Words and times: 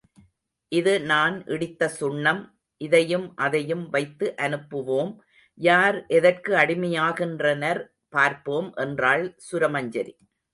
இது 0.71 0.93
நான் 1.01 1.35
இடித்த 1.47 1.89
சுண்ணம் 1.97 2.39
இதையும் 2.81 3.27
அதையும் 3.37 3.83
வைத்து 3.89 4.27
அனுப்புவோம் 4.39 5.11
யார் 5.59 5.99
எதற்கு 6.17 6.53
அடிமையாகின்றனர் 6.55 7.81
பார்ப்போம் 8.09 8.71
என்றாள் 8.85 9.25
சுரமஞ்சரி. 9.47 10.15